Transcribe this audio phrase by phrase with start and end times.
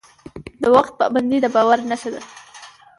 [0.61, 2.21] د وخت پابندي د باور نښه ده.